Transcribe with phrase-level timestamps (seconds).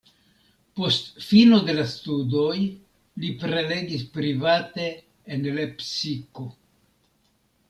[0.77, 2.55] Post fino de la studoj
[3.25, 4.89] li prelegis private
[5.37, 6.49] en Lepsiko.